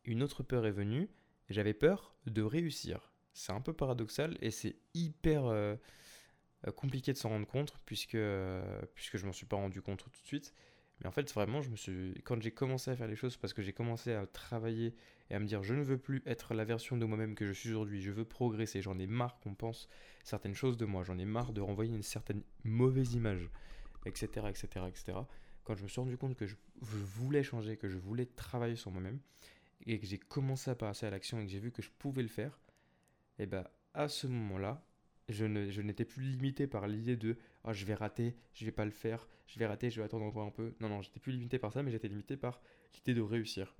une 0.05 0.23
autre 0.23 0.41
peur 0.41 0.65
est 0.65 0.71
venue. 0.71 1.09
J'avais 1.49 1.73
peur 1.73 2.15
de 2.25 2.41
réussir. 2.41 3.11
C'est 3.33 3.51
un 3.51 3.61
peu 3.61 3.73
paradoxal 3.73 4.37
et 4.41 4.51
c'est 4.51 4.77
hyper 4.93 5.45
euh, 5.45 5.75
euh, 6.65 6.71
compliqué 6.71 7.13
de 7.13 7.17
s'en 7.17 7.29
rendre 7.29 7.45
compte 7.45 7.77
puisque, 7.85 8.15
euh, 8.15 8.81
puisque 8.95 9.17
je 9.17 9.25
m'en 9.25 9.33
suis 9.33 9.45
pas 9.45 9.57
rendu 9.57 9.81
compte 9.81 9.99
tout 9.99 10.09
de 10.09 10.27
suite. 10.27 10.53
Mais 10.99 11.07
en 11.07 11.11
fait, 11.11 11.31
vraiment, 11.33 11.61
je 11.61 11.69
me 11.69 11.75
suis... 11.75 12.15
quand 12.23 12.41
j'ai 12.41 12.51
commencé 12.51 12.89
à 12.89 12.95
faire 12.95 13.07
les 13.07 13.15
choses, 13.15 13.37
parce 13.37 13.53
que 13.53 13.61
j'ai 13.61 13.73
commencé 13.73 14.13
à 14.13 14.25
travailler 14.25 14.95
et 15.29 15.35
à 15.35 15.39
me 15.39 15.45
dire 15.45 15.61
je 15.61 15.75
ne 15.75 15.83
veux 15.83 15.99
plus 15.99 16.23
être 16.25 16.55
la 16.55 16.65
version 16.65 16.97
de 16.97 17.05
moi-même 17.05 17.35
que 17.35 17.45
je 17.45 17.51
suis 17.51 17.69
aujourd'hui, 17.69 18.01
je 18.01 18.11
veux 18.11 18.25
progresser, 18.25 18.81
j'en 18.81 18.97
ai 18.97 19.05
marre 19.05 19.39
qu'on 19.39 19.53
pense 19.53 19.89
certaines 20.23 20.55
choses 20.55 20.75
de 20.75 20.85
moi, 20.85 21.03
j'en 21.03 21.19
ai 21.19 21.25
marre 21.25 21.53
de 21.53 21.61
renvoyer 21.61 21.93
une 21.93 22.01
certaine 22.01 22.41
mauvaise 22.63 23.13
image, 23.13 23.47
etc., 24.05 24.47
etc., 24.49 24.85
etc 24.87 25.19
quand 25.67 25.75
je 25.75 25.83
me 25.83 25.89
suis 25.89 25.99
rendu 25.99 26.17
compte 26.17 26.37
que 26.37 26.45
je, 26.45 26.55
voulais 26.81 27.43
changer, 27.43 27.75
que 27.75 27.89
je 27.89 27.97
voulais 27.97 28.25
travailler 28.25 28.77
sur 28.77 28.89
moi-même, 28.89 29.19
et 29.85 29.99
que 29.99 30.07
j'ai 30.07 30.17
commencé 30.17 30.71
à 30.71 30.75
passer 30.75 31.05
à 31.05 31.09
l'action 31.09 31.39
et 31.39 31.45
que 31.45 31.51
j'ai 31.51 31.59
vu 31.59 31.71
que 31.71 31.81
je 31.81 31.89
pouvais 31.99 32.21
le 32.23 32.29
faire, 32.29 32.57
et 33.37 33.45
bien 33.45 33.65
à 33.93 34.07
ce 34.07 34.27
moment-là, 34.27 34.81
je, 35.27 35.43
n'étais 35.45 36.05
plus 36.05 36.23
limité 36.23 36.67
par 36.67 36.87
l'idée 36.87 37.17
de 37.17 37.35
oh, 37.65 37.73
je 37.73 37.83
vais 37.83 37.95
rater, 37.95 38.37
je 38.53 38.63
vais 38.63 38.71
pas 38.71 38.85
le 38.85 38.91
faire, 38.91 39.27
je 39.47 39.59
vais 39.59 39.65
rater, 39.65 39.89
je 39.89 39.99
vais 39.99 40.05
attendre 40.05 40.23
encore 40.23 40.45
un 40.45 40.51
peu. 40.51 40.73
Non, 40.79 40.87
non, 40.87 41.01
j'étais 41.01 41.19
plus 41.19 41.33
limité 41.33 41.59
par 41.59 41.73
ça, 41.73 41.83
mais 41.83 41.91
j'étais 41.91 42.07
limité 42.07 42.37
par 42.37 42.61
l'idée 42.93 43.13
de 43.13 43.21
réussir. 43.21 43.75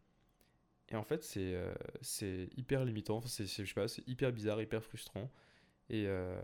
Et 0.90 0.96
en 0.96 1.04
fait, 1.04 1.24
c'est 1.24 1.54
euh, 1.54 2.48
hyper 2.58 2.84
limitant, 2.84 3.22
c'est 3.22 3.46
je 3.46 3.66
sais 3.66 3.74
pas, 3.74 3.88
c'est 3.88 4.06
hyper 4.08 4.34
bizarre, 4.34 4.62
hyper 4.62 4.84
frustrant. 4.84 5.32
Et, 5.90 6.08
euh, 6.08 6.42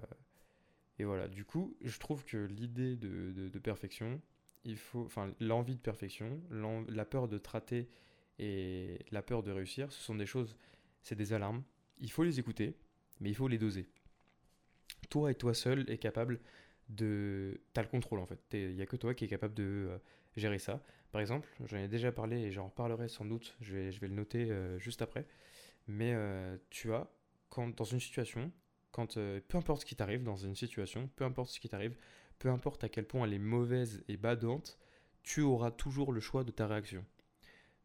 et 0.99 1.03
voilà, 1.03 1.27
du 1.27 1.43
coup, 1.43 1.75
je 1.81 1.97
trouve 1.99 2.23
que 2.23 2.37
l'idée 2.37 2.95
de, 2.95 3.49
de, 3.49 3.59
perfection, 3.59 4.21
il 4.65 4.77
faut, 4.77 5.03
enfin, 5.05 5.33
l'envie 5.39 5.75
de 5.75 5.81
perfection, 5.81 6.41
la 6.87 7.05
peur 7.05 7.27
de 7.27 7.37
trater 7.37 7.89
et 8.39 8.99
la 9.11 9.21
peur 9.21 9.43
de 9.43 9.51
réussir, 9.51 9.91
ce 9.91 10.01
sont 10.01 10.15
des 10.15 10.25
choses, 10.25 10.57
c'est 11.01 11.15
des 11.15 11.33
alarmes. 11.33 11.63
Il 11.99 12.11
faut 12.11 12.23
les 12.23 12.39
écouter, 12.39 12.75
mais 13.19 13.29
il 13.29 13.35
faut 13.35 13.47
les 13.47 13.57
doser. 13.57 13.87
Toi 15.09 15.31
et 15.31 15.35
toi 15.35 15.53
seul 15.53 15.89
est 15.89 15.97
capable 15.97 16.39
de, 16.89 17.61
t'as 17.73 17.81
le 17.81 17.87
contrôle 17.87 18.19
en 18.19 18.25
fait. 18.25 18.39
Il 18.53 18.75
n'y 18.75 18.81
a 18.81 18.85
que 18.85 18.95
toi 18.95 19.13
qui 19.13 19.25
est 19.25 19.27
capable 19.27 19.53
de 19.53 19.63
euh, 19.63 19.97
gérer 20.35 20.59
ça. 20.59 20.81
Par 21.11 21.21
exemple, 21.21 21.47
j'en 21.65 21.77
ai 21.77 21.87
déjà 21.87 22.11
parlé 22.11 22.37
et 22.37 22.51
j'en 22.51 22.65
reparlerai 22.65 23.07
sans 23.07 23.25
doute. 23.25 23.55
Je 23.61 23.73
vais, 23.75 23.91
je 23.91 23.99
vais 23.99 24.07
le 24.07 24.15
noter 24.15 24.49
euh, 24.49 24.79
juste 24.79 25.01
après. 25.01 25.25
Mais 25.87 26.13
euh, 26.13 26.57
tu 26.69 26.93
as, 26.93 27.07
quand 27.49 27.75
dans 27.75 27.83
une 27.83 27.99
situation, 27.99 28.51
quand 28.91 29.15
peu 29.15 29.57
importe 29.57 29.81
ce 29.81 29.85
qui 29.85 29.95
t'arrive 29.95 30.23
dans 30.23 30.35
une 30.35 30.55
situation, 30.55 31.09
peu 31.15 31.25
importe 31.25 31.49
ce 31.49 31.59
qui 31.59 31.69
t'arrive, 31.69 31.95
peu 32.39 32.49
importe 32.49 32.83
à 32.83 32.89
quel 32.89 33.05
point 33.05 33.25
elle 33.25 33.33
est 33.33 33.39
mauvaise 33.39 34.03
et 34.07 34.17
badante, 34.17 34.77
tu 35.23 35.41
auras 35.41 35.71
toujours 35.71 36.11
le 36.11 36.19
choix 36.19 36.43
de 36.43 36.51
ta 36.51 36.67
réaction. 36.67 37.05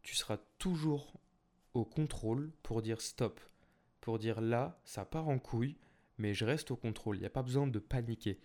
Tu 0.03 0.15
seras 0.15 0.37
toujours 0.57 1.13
au 1.73 1.85
contrôle 1.85 2.51
pour 2.63 2.81
dire 2.81 3.01
stop, 3.01 3.39
pour 4.01 4.19
dire 4.19 4.41
là, 4.41 4.81
ça 4.83 5.05
part 5.05 5.27
en 5.27 5.39
couille, 5.39 5.77
mais 6.17 6.33
je 6.33 6.45
reste 6.45 6.71
au 6.71 6.75
contrôle. 6.75 7.17
Il 7.17 7.21
n'y 7.21 7.25
a 7.25 7.31
pas 7.31 7.43
besoin 7.43 7.67
de 7.67 7.79
paniquer. 7.79 8.39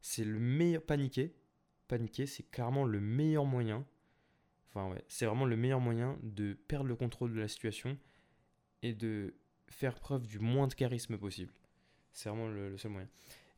C'est 0.00 0.24
le 0.24 0.38
meilleur 0.38 0.82
paniquer. 0.82 1.34
Paniquer, 1.88 2.26
c'est 2.26 2.50
clairement 2.50 2.84
le 2.84 3.00
meilleur 3.00 3.44
moyen. 3.44 3.86
Enfin 4.68 4.88
ouais, 4.90 5.04
c'est 5.08 5.26
vraiment 5.26 5.46
le 5.46 5.56
meilleur 5.56 5.80
moyen 5.80 6.18
de 6.22 6.54
perdre 6.54 6.86
le 6.86 6.96
contrôle 6.96 7.32
de 7.32 7.40
la 7.40 7.48
situation 7.48 7.96
et 8.82 8.92
de 8.94 9.34
faire 9.68 9.98
preuve 9.98 10.26
du 10.26 10.38
moins 10.38 10.68
de 10.68 10.74
charisme 10.74 11.16
possible. 11.18 11.52
C'est 12.12 12.28
vraiment 12.28 12.48
le 12.48 12.76
seul 12.78 12.92
moyen. 12.92 13.08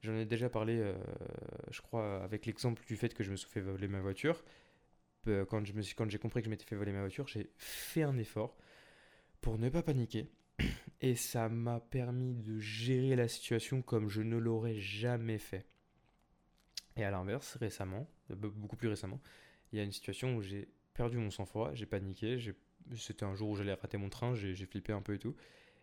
J'en 0.02 0.14
ai 0.14 0.24
déjà 0.24 0.48
parlé, 0.48 0.78
euh, 0.78 0.94
je 1.70 1.80
crois, 1.80 2.22
avec 2.22 2.46
l'exemple 2.46 2.82
du 2.86 2.96
fait 2.96 3.14
que 3.14 3.24
je 3.24 3.30
me 3.30 3.36
suis 3.36 3.50
fait 3.50 3.60
voler 3.60 3.88
ma 3.88 4.00
voiture. 4.00 4.44
Quand, 5.50 5.62
j'ai 5.64 6.18
compris 6.18 6.40
que 6.40 6.46
je 6.46 6.50
m'étais 6.50 6.64
fait 6.64 6.76
voler 6.76 6.92
ma 6.92 7.00
voiture, 7.00 7.28
j'ai 7.28 7.50
fait 7.56 8.02
un 8.02 8.16
effort 8.16 8.56
pour 9.42 9.58
ne 9.58 9.68
pas 9.68 9.82
paniquer, 9.82 10.30
Et 11.00 11.14
ça 11.14 11.48
m'a 11.48 11.80
permis 11.80 12.34
de 12.34 12.58
gérer 12.58 13.16
la 13.16 13.28
situation 13.28 13.82
comme 13.82 14.08
je 14.08 14.22
ne 14.22 14.36
l'aurais 14.36 14.74
jamais 14.74 15.38
fait. 15.38 15.66
Et 16.96 17.04
à 17.04 17.10
l'inverse, 17.10 17.56
récemment, 17.56 18.08
euh, 18.30 18.34
beaucoup 18.34 18.76
plus 18.76 18.88
récemment, 18.88 19.20
il 19.72 19.78
y 19.78 19.80
a 19.80 19.84
une 19.84 19.92
situation 19.92 20.34
où 20.36 20.42
j'ai 20.42 20.68
perdu 20.94 21.18
mon 21.18 21.30
sang-froid, 21.30 21.72
j'ai 21.74 21.86
paniqué, 21.86 22.38
c'était 22.96 23.24
un 23.24 23.34
jour 23.34 23.50
où 23.50 23.56
j'allais 23.56 23.74
rater 23.74 23.98
mon 23.98 24.08
train, 24.08 24.34
j'ai 24.34 24.54
flippé 24.66 24.92
un 24.92 25.02
peu 25.02 25.14
et 25.14 25.18
tout, 25.18 25.36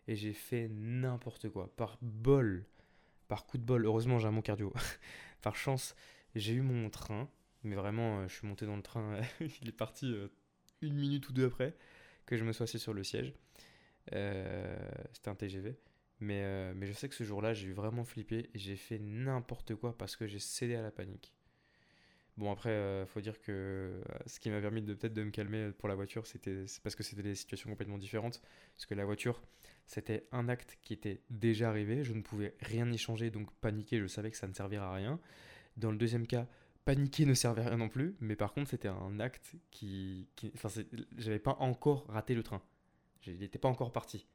et 0.08 0.16
j'ai 0.16 0.34
fait 0.34 0.68
n'importe 0.68 1.48
quoi, 1.48 1.74
par 1.76 1.96
bol, 2.02 2.66
par 3.28 3.46
coup 3.46 3.58
de 3.58 3.62
bol, 3.62 3.84
heureusement 3.84 4.18
j'ai 4.18 4.28
un 4.28 4.32
bon 4.32 4.42
cardio, 4.42 4.72
par 5.42 5.56
chance, 5.56 5.94
j'ai 6.34 6.54
eu 6.54 6.62
mon 6.62 6.90
train, 6.90 7.28
mais 7.62 7.76
vraiment, 7.76 8.20
euh, 8.20 8.28
je 8.28 8.34
suis 8.34 8.46
monté 8.46 8.66
dans 8.66 8.76
le 8.76 8.82
train, 8.82 9.20
il 9.62 9.68
est 9.68 9.76
parti 9.76 10.12
euh, 10.12 10.28
une 10.82 10.94
minute 10.94 11.28
ou 11.28 11.32
deux 11.32 11.46
après 11.46 11.74
que 12.26 12.36
je 12.36 12.44
me 12.44 12.52
sois 12.52 12.64
assis 12.64 12.78
sur 12.78 12.92
le 12.92 13.04
siège. 13.04 13.32
c'était 14.06 15.28
un 15.28 15.34
TGV. 15.34 15.76
Mais, 16.18 16.74
mais 16.74 16.86
je 16.86 16.92
sais 16.92 17.08
que 17.08 17.14
ce 17.14 17.24
jour-là, 17.24 17.52
j'ai 17.52 17.72
vraiment 17.72 18.04
flippé 18.04 18.50
j'ai 18.54 18.74
fait 18.76 18.98
n'importe 18.98 19.74
quoi 19.74 19.96
parce 19.96 20.16
que 20.16 20.26
j'ai 20.26 20.38
cédé 20.38 20.74
à 20.74 20.82
la 20.82 20.90
panique. 20.90 21.35
Bon, 22.36 22.52
après, 22.52 22.68
euh, 22.68 23.06
faut 23.06 23.22
dire 23.22 23.40
que 23.40 23.50
euh, 23.50 24.02
ce 24.26 24.40
qui 24.40 24.50
m'a 24.50 24.60
permis 24.60 24.82
de 24.82 24.92
peut-être 24.92 25.14
de 25.14 25.24
me 25.24 25.30
calmer 25.30 25.70
pour 25.72 25.88
la 25.88 25.94
voiture, 25.94 26.26
c'était 26.26 26.66
parce 26.82 26.94
que 26.94 27.02
c'était 27.02 27.22
des 27.22 27.34
situations 27.34 27.70
complètement 27.70 27.96
différentes. 27.96 28.42
Parce 28.74 28.84
que 28.84 28.94
la 28.94 29.06
voiture, 29.06 29.40
c'était 29.86 30.26
un 30.32 30.48
acte 30.48 30.76
qui 30.82 30.92
était 30.92 31.22
déjà 31.30 31.70
arrivé, 31.70 32.04
je 32.04 32.12
ne 32.12 32.20
pouvais 32.20 32.54
rien 32.60 32.90
y 32.92 32.98
changer, 32.98 33.30
donc 33.30 33.50
paniquer, 33.60 34.00
je 34.00 34.06
savais 34.06 34.30
que 34.30 34.36
ça 34.36 34.46
ne 34.46 34.52
servirait 34.52 34.84
à 34.84 34.92
rien. 34.92 35.18
Dans 35.78 35.90
le 35.90 35.96
deuxième 35.96 36.26
cas, 36.26 36.46
paniquer 36.84 37.24
ne 37.24 37.32
servait 37.32 37.62
à 37.62 37.68
rien 37.68 37.78
non 37.78 37.88
plus, 37.88 38.16
mais 38.20 38.36
par 38.36 38.52
contre, 38.52 38.68
c'était 38.68 38.88
un 38.88 39.18
acte 39.18 39.54
qui. 39.70 40.28
qui 40.36 40.52
enfin, 40.54 40.68
j'avais 41.16 41.38
pas 41.38 41.56
encore 41.60 42.06
raté 42.08 42.34
le 42.34 42.42
train. 42.42 42.60
Il 43.26 43.38
n'était 43.38 43.58
pas 43.58 43.68
encore 43.68 43.92
parti. 43.92 44.26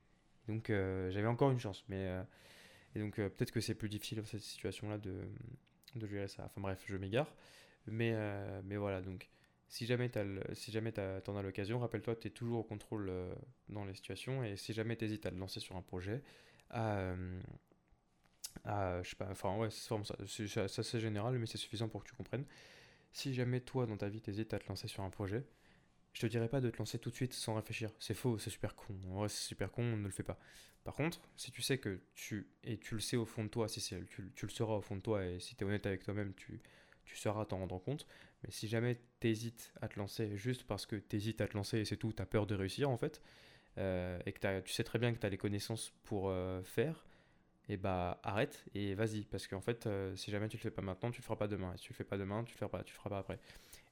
Donc, 0.47 0.69
euh, 0.69 1.11
j'avais 1.11 1.27
encore 1.27 1.51
une 1.51 1.59
chance. 1.59 1.85
Mais, 1.87 2.09
et 2.95 2.99
donc, 2.99 3.15
peut-être 3.15 3.51
que 3.51 3.61
c'est 3.61 3.75
plus 3.75 3.89
difficile 3.89 4.17
dans 4.17 4.25
cette 4.25 4.41
situation-là 4.41 4.97
de, 4.97 5.13
de 5.95 6.07
gérer 6.07 6.27
ça. 6.27 6.45
Enfin, 6.45 6.61
bref, 6.61 6.83
je 6.87 6.97
m'égare. 6.97 7.31
Mais, 7.87 8.11
euh, 8.13 8.61
mais 8.63 8.77
voilà, 8.77 9.01
donc 9.01 9.29
si 9.67 9.85
jamais 9.85 10.09
tu 10.09 10.19
si 10.53 10.71
jamais 10.71 10.93
en 10.99 11.37
as 11.37 11.41
l'occasion, 11.41 11.79
rappelle-toi, 11.79 12.15
tu 12.15 12.27
es 12.27 12.31
toujours 12.31 12.59
au 12.59 12.63
contrôle 12.63 13.09
euh, 13.09 13.33
dans 13.69 13.85
les 13.85 13.93
situations 13.93 14.43
et 14.43 14.55
si 14.57 14.73
jamais 14.73 14.95
tu 14.97 15.05
hésites 15.05 15.25
à 15.25 15.31
te 15.31 15.35
lancer 15.35 15.59
sur 15.59 15.75
un 15.75 15.81
projet, 15.81 16.21
à, 16.69 17.13
euh, 18.67 19.03
je 19.03 19.09
sais 19.09 19.15
pas, 19.15 19.27
enfin 19.31 19.55
ouais, 19.57 19.69
c'est 19.71 20.67
ça, 20.67 20.83
c'est 20.83 20.99
général, 20.99 21.37
mais 21.39 21.45
c'est 21.45 21.57
suffisant 21.57 21.87
pour 21.89 22.03
que 22.03 22.09
tu 22.09 22.15
comprennes. 22.15 22.45
Si 23.13 23.33
jamais 23.33 23.61
toi 23.61 23.85
dans 23.85 23.97
ta 23.97 24.09
vie 24.09 24.21
t'hésites 24.21 24.53
à 24.53 24.59
te 24.59 24.67
lancer 24.67 24.87
sur 24.87 25.03
un 25.03 25.09
projet, 25.09 25.43
je 26.13 26.21
te 26.21 26.27
dirais 26.27 26.49
pas 26.49 26.61
de 26.61 26.69
te 26.69 26.77
lancer 26.77 26.99
tout 26.99 27.09
de 27.09 27.15
suite 27.15 27.33
sans 27.33 27.55
réfléchir. 27.55 27.89
C'est 27.99 28.13
faux, 28.13 28.37
c'est 28.37 28.49
super 28.49 28.75
con. 28.75 28.95
En 29.11 29.27
c'est 29.27 29.47
super 29.47 29.71
con, 29.71 29.83
ne 29.83 30.05
le 30.05 30.11
fais 30.11 30.23
pas. 30.23 30.39
Par 30.83 30.95
contre, 30.95 31.21
si 31.37 31.51
tu 31.51 31.61
sais 31.61 31.77
que 31.77 32.01
tu, 32.15 32.47
et 32.63 32.77
tu 32.77 32.95
le 32.95 33.01
sais 33.01 33.17
au 33.17 33.25
fond 33.25 33.43
de 33.43 33.49
toi, 33.49 33.67
si 33.67 33.81
tu, 33.81 34.31
tu 34.35 34.45
le 34.45 34.51
sauras 34.51 34.75
au 34.75 34.81
fond 34.81 34.95
de 34.95 35.01
toi, 35.01 35.25
et 35.25 35.39
si 35.39 35.55
tu 35.55 35.63
es 35.63 35.67
honnête 35.67 35.85
avec 35.85 36.03
toi-même, 36.03 36.33
tu, 36.33 36.61
tu 37.11 37.17
sauras 37.17 37.45
t'en 37.45 37.57
rendre 37.57 37.79
compte. 37.79 38.07
Mais 38.43 38.51
si 38.51 38.67
jamais 38.67 38.97
tu 39.19 39.27
hésites 39.27 39.73
à 39.81 39.87
te 39.87 39.99
lancer 39.99 40.37
juste 40.37 40.63
parce 40.63 40.85
que 40.85 40.95
tu 40.95 41.17
hésites 41.17 41.41
à 41.41 41.47
te 41.47 41.55
lancer 41.55 41.79
et 41.79 41.85
c'est 41.85 41.97
tout, 41.97 42.13
tu 42.13 42.21
as 42.21 42.25
peur 42.25 42.47
de 42.47 42.55
réussir 42.55 42.89
en 42.89 42.97
fait, 42.97 43.21
euh, 43.77 44.19
et 44.25 44.31
que 44.31 44.59
tu 44.61 44.73
sais 44.73 44.83
très 44.83 44.99
bien 44.99 45.13
que 45.13 45.19
tu 45.19 45.25
as 45.25 45.29
les 45.29 45.37
connaissances 45.37 45.93
pour 46.03 46.29
euh, 46.29 46.63
faire, 46.63 47.05
et 47.69 47.77
bah 47.77 48.19
arrête 48.23 48.63
et 48.73 48.95
vas-y. 48.95 49.23
Parce 49.25 49.47
qu'en 49.47 49.61
fait, 49.61 49.87
euh, 49.87 50.15
si 50.15 50.31
jamais 50.31 50.47
tu 50.47 50.57
le 50.57 50.61
fais 50.61 50.71
pas 50.71 50.81
maintenant, 50.81 51.11
tu 51.11 51.19
le 51.19 51.23
feras 51.23 51.35
pas 51.35 51.47
demain. 51.47 51.73
Et 51.73 51.77
si 51.77 51.83
tu 51.83 51.93
le 51.93 51.97
fais 51.97 52.03
pas 52.03 52.17
demain, 52.17 52.43
tu 52.43 52.53
le 52.53 52.57
feras 52.57 52.69
pas, 52.69 52.83
tu 52.83 52.93
le 52.93 52.97
feras 52.97 53.09
pas 53.09 53.19
après. 53.19 53.39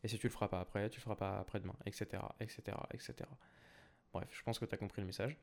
Et 0.03 0.07
si 0.07 0.17
tu 0.17 0.27
le 0.27 0.31
feras 0.31 0.47
pas 0.47 0.61
après, 0.61 0.89
tu 0.89 0.99
le 0.99 1.03
feras 1.03 1.15
pas 1.15 1.39
après-demain, 1.39 1.75
etc., 1.85 2.23
etc., 2.39 2.77
etc. 2.93 3.13
Bref, 4.13 4.29
je 4.31 4.41
pense 4.43 4.59
que 4.59 4.65
tu 4.65 4.73
as 4.73 4.77
compris 4.77 5.01
le 5.01 5.07
message. 5.07 5.37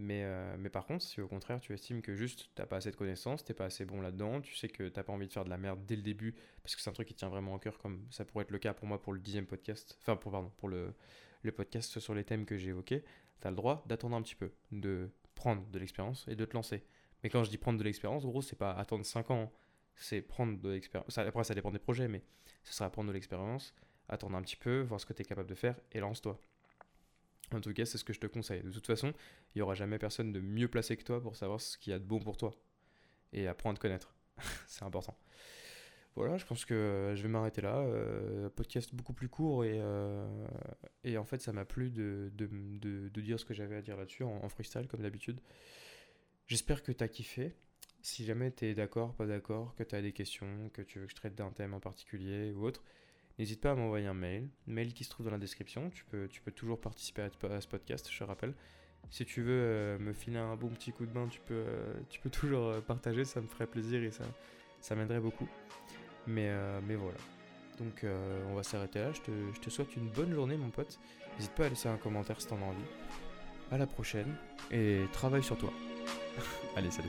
Mais, 0.00 0.22
euh, 0.22 0.56
mais 0.58 0.70
par 0.70 0.86
contre, 0.86 1.04
si 1.04 1.20
au 1.20 1.26
contraire 1.26 1.60
tu 1.60 1.74
estimes 1.74 2.02
que 2.02 2.14
juste 2.14 2.50
t'as 2.54 2.66
pas 2.66 2.76
assez 2.76 2.92
de 2.92 2.96
connaissances, 2.96 3.44
t'es 3.44 3.52
pas 3.52 3.64
assez 3.64 3.84
bon 3.84 4.00
là-dedans, 4.00 4.40
tu 4.40 4.54
sais 4.54 4.68
que 4.68 4.88
t'as 4.88 5.02
pas 5.02 5.12
envie 5.12 5.26
de 5.26 5.32
faire 5.32 5.44
de 5.44 5.50
la 5.50 5.58
merde 5.58 5.84
dès 5.86 5.96
le 5.96 6.02
début, 6.02 6.36
parce 6.62 6.76
que 6.76 6.82
c'est 6.82 6.88
un 6.88 6.92
truc 6.92 7.08
qui 7.08 7.14
tient 7.14 7.28
vraiment 7.28 7.54
au 7.54 7.58
cœur, 7.58 7.78
comme 7.78 8.06
ça 8.10 8.24
pourrait 8.24 8.42
être 8.42 8.52
le 8.52 8.60
cas 8.60 8.74
pour 8.74 8.86
moi 8.86 9.02
pour 9.02 9.12
le 9.12 9.18
dixième 9.18 9.46
podcast, 9.46 9.98
enfin 10.00 10.14
pour, 10.14 10.30
pardon, 10.30 10.52
pour 10.56 10.68
le, 10.68 10.94
le 11.42 11.50
podcast 11.52 11.98
sur 11.98 12.14
les 12.14 12.22
thèmes 12.22 12.46
que 12.46 12.56
j'ai 12.56 12.70
évoqués, 12.70 13.04
t'as 13.40 13.50
le 13.50 13.56
droit 13.56 13.84
d'attendre 13.86 14.16
un 14.16 14.22
petit 14.22 14.36
peu, 14.36 14.52
de 14.70 15.10
prendre 15.34 15.66
de 15.68 15.78
l'expérience 15.80 16.26
et 16.28 16.36
de 16.36 16.44
te 16.44 16.54
lancer. 16.54 16.84
Mais 17.24 17.30
quand 17.30 17.42
je 17.42 17.50
dis 17.50 17.58
prendre 17.58 17.78
de 17.78 17.84
l'expérience, 17.84 18.24
gros, 18.24 18.42
c'est 18.42 18.56
pas 18.56 18.72
attendre 18.72 19.04
5 19.04 19.32
ans, 19.32 19.52
c'est 19.96 20.22
prendre 20.22 20.60
de 20.60 20.70
l'expérience. 20.70 21.18
Après, 21.18 21.44
ça 21.44 21.54
dépend 21.54 21.72
des 21.72 21.80
projets, 21.80 22.06
mais 22.06 22.22
ce 22.62 22.72
sera 22.72 22.88
prendre 22.90 23.08
de 23.08 23.14
l'expérience, 23.14 23.74
attendre 24.08 24.36
un 24.36 24.42
petit 24.42 24.56
peu, 24.56 24.82
voir 24.82 25.00
ce 25.00 25.06
que 25.06 25.12
tu 25.12 25.22
es 25.22 25.24
capable 25.24 25.48
de 25.48 25.56
faire 25.56 25.76
et 25.90 26.00
lance-toi. 26.00 26.40
En 27.52 27.60
tout 27.60 27.72
cas, 27.72 27.84
c'est 27.84 27.98
ce 27.98 28.04
que 28.04 28.12
je 28.12 28.20
te 28.20 28.26
conseille. 28.26 28.62
De 28.62 28.70
toute 28.70 28.86
façon, 28.86 29.12
il 29.54 29.58
n'y 29.58 29.62
aura 29.62 29.74
jamais 29.74 29.98
personne 29.98 30.32
de 30.32 30.40
mieux 30.40 30.68
placé 30.68 30.96
que 30.96 31.04
toi 31.04 31.20
pour 31.20 31.36
savoir 31.36 31.60
ce 31.60 31.78
qu'il 31.78 31.92
y 31.92 31.94
a 31.94 31.98
de 31.98 32.04
bon 32.04 32.18
pour 32.20 32.36
toi. 32.36 32.54
Et 33.32 33.46
apprendre 33.46 33.74
à 33.74 33.76
te 33.76 33.82
connaître. 33.82 34.14
c'est 34.66 34.84
important. 34.84 35.16
Voilà, 36.18 36.36
je 36.36 36.44
pense 36.44 36.64
que 36.64 37.12
je 37.14 37.22
vais 37.22 37.28
m'arrêter 37.28 37.60
là. 37.60 37.78
Euh, 37.78 38.50
podcast 38.50 38.92
beaucoup 38.92 39.12
plus 39.12 39.28
court 39.28 39.64
et, 39.64 39.78
euh, 39.80 40.26
et 41.04 41.16
en 41.16 41.24
fait, 41.24 41.40
ça 41.40 41.52
m'a 41.52 41.64
plu 41.64 41.90
de, 41.90 42.32
de, 42.34 43.20
dire 43.20 43.38
ce 43.38 43.44
que 43.44 43.54
j'avais 43.54 43.76
à 43.76 43.82
dire 43.82 43.96
là-dessus 43.96 44.24
en, 44.24 44.42
en, 44.42 44.48
freestyle, 44.48 44.88
comme 44.88 45.02
d'habitude. 45.02 45.40
J'espère 46.48 46.82
que 46.82 46.90
tu 46.90 47.04
as 47.04 47.08
kiffé. 47.08 47.54
Si 48.02 48.24
jamais 48.24 48.50
tu 48.50 48.64
es 48.64 48.74
d'accord, 48.74 49.14
pas 49.14 49.26
d'accord, 49.26 49.74
que 49.76 49.84
tu 49.84 49.94
as 49.94 50.02
des 50.02 50.12
questions, 50.12 50.70
que 50.72 50.82
tu 50.82 50.98
veux 50.98 51.06
que 51.06 51.12
je 51.12 51.16
traite 51.16 51.36
d'un 51.36 51.50
thème 51.50 51.74
en 51.74 51.80
particulier 51.80 52.52
ou 52.52 52.64
autre, 52.64 52.82
N'hésite 53.38 53.60
pas 53.60 53.70
à 53.70 53.74
m'envoyer 53.74 54.06
un 54.06 54.14
mail, 54.14 54.48
mail 54.66 54.92
qui 54.92 55.04
se 55.04 55.10
trouve 55.10 55.26
dans 55.26 55.32
la 55.32 55.38
description. 55.38 55.90
Tu 55.90 56.04
peux, 56.04 56.26
tu 56.28 56.40
peux 56.40 56.50
toujours 56.50 56.80
participer 56.80 57.22
à, 57.22 57.60
ce 57.60 57.68
podcast, 57.68 58.08
je 58.10 58.18
te 58.18 58.24
rappelle. 58.24 58.52
Si 59.10 59.24
tu 59.24 59.42
veux 59.42 59.52
euh, 59.52 59.98
me 59.98 60.12
filer 60.12 60.38
un 60.38 60.56
bon 60.56 60.68
petit 60.68 60.92
coup 60.92 61.06
de 61.06 61.12
main, 61.12 61.28
tu 61.28 61.40
peux, 61.40 61.54
euh, 61.54 61.94
tu 62.10 62.20
peux 62.20 62.30
toujours 62.30 62.66
euh, 62.66 62.80
partager, 62.80 63.24
ça 63.24 63.40
me 63.40 63.46
ferait 63.46 63.68
plaisir 63.68 64.02
et 64.02 64.10
ça, 64.10 64.24
ça 64.80 64.96
m'aiderait 64.96 65.20
beaucoup. 65.20 65.48
Mais, 66.26 66.52
mais 66.86 66.94
voilà. 66.94 67.16
Donc 67.78 68.04
on 68.50 68.54
va 68.54 68.62
s'arrêter 68.62 68.98
là. 68.98 69.12
Je 69.12 69.20
te, 69.22 69.30
je 69.54 69.60
te 69.60 69.70
souhaite 69.70 69.96
une 69.96 70.10
bonne 70.10 70.34
journée, 70.34 70.58
mon 70.58 70.68
pote. 70.68 70.98
N'hésite 71.36 71.52
pas 71.52 71.64
à 71.64 71.68
laisser 71.70 71.88
un 71.88 71.96
commentaire 71.96 72.38
si 72.38 72.48
t'en 72.48 72.56
as 72.56 72.66
envie. 72.66 72.84
À 73.70 73.78
la 73.78 73.86
prochaine 73.86 74.34
et 74.70 75.04
travaille 75.12 75.42
sur 75.42 75.56
toi. 75.56 75.72
Allez, 76.76 76.90
salut. 76.90 77.08